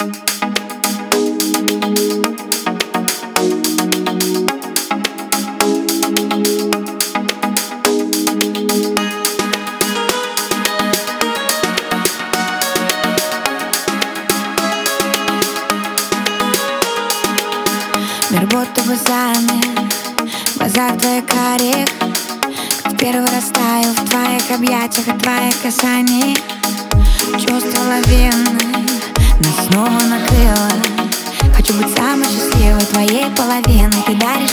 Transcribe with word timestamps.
Мир 0.00 0.10
будто 18.46 18.82
бы 18.82 18.94
замер 18.94 19.90
В 20.46 20.58
глазах 20.58 20.96
твоих 20.98 21.26
карих 21.26 21.88
Как 22.84 22.96
первый 22.96 23.22
растаю 23.22 23.92
в 23.94 24.08
твоих 24.08 24.48
объятиях 24.52 25.08
От 25.08 25.20
твоих 25.20 25.60
касаний 25.60 26.38
Чувство 27.40 27.80
лавины 27.80 28.47
снова 29.70 29.90
накрыло 29.90 30.68
Хочу 31.54 31.72
быть 31.74 31.94
самой 31.96 32.26
счастливой 32.26 32.84
твоей 32.86 33.26
половиной. 33.36 34.02
Ты 34.06 34.14
даришь 34.14 34.47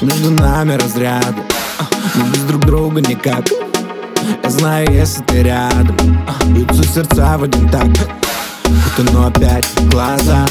Между 0.00 0.30
нами 0.30 0.74
разряды 0.74 1.42
а, 1.78 1.84
Мы 2.14 2.30
без 2.30 2.40
друг 2.44 2.64
друга 2.64 3.00
никак. 3.00 3.44
Я 4.42 4.50
знаю, 4.50 4.86
если 4.92 5.22
ты 5.24 5.42
рядом 5.42 5.96
а, 6.26 6.44
Бьются 6.44 6.84
сердца 6.84 7.36
в 7.36 7.42
один 7.42 7.68
такт 7.68 8.27
Будто 8.98 9.12
но 9.12 9.26
опять 9.26 9.64
глаза. 9.92 10.44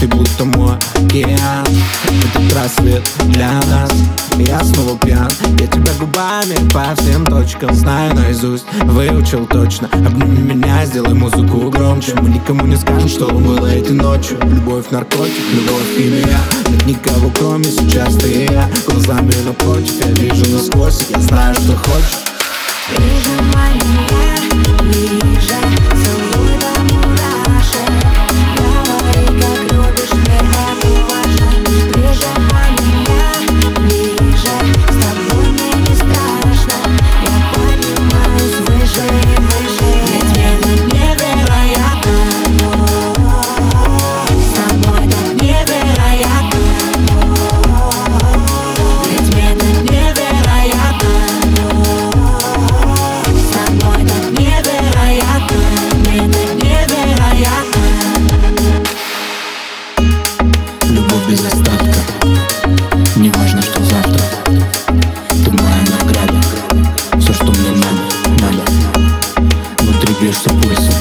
Ты 0.00 0.06
будто 0.08 0.44
мой 0.46 0.76
океан. 0.94 1.66
Этот 2.06 2.54
рассвет 2.54 3.02
для 3.26 3.52
нас. 3.70 3.92
И 4.38 4.44
Я 4.44 4.60
снова 4.64 4.96
пьян. 4.98 5.28
Я 5.58 5.66
тебя 5.66 5.92
губами 6.00 6.56
по 6.72 6.94
всем 6.96 7.26
точкам 7.26 7.74
Знаю 7.74 8.14
наизусть, 8.14 8.64
выучил 8.84 9.44
точно. 9.46 9.88
Обними 9.92 10.54
меня, 10.54 10.86
сделай 10.86 11.12
музыку 11.12 11.68
громче. 11.68 12.14
Мы 12.22 12.30
никому 12.30 12.66
не 12.66 12.76
скажем, 12.76 13.08
что 13.08 13.26
было 13.26 13.66
этой 13.66 13.92
ночью. 13.92 14.38
Любовь, 14.42 14.86
наркотик, 14.90 15.44
любовь, 15.52 15.94
химия 15.94 16.38
Нет 16.68 16.86
никого, 16.86 17.30
кроме 17.38 17.64
сейчас 17.64 18.14
ты 18.14 18.28
и 18.30 18.52
я. 18.52 18.70
Глазами 18.86 19.32
напротив, 19.44 19.92
я 20.00 20.12
вижу 20.12 20.50
насквозь. 20.50 21.10
И 21.10 21.12
Я 21.12 21.20
знаю, 21.20 21.54
что 21.56 21.76
хочешь 21.76 22.31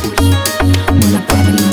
Muy 0.03 1.07
bien 1.07 1.21
para 1.27 1.70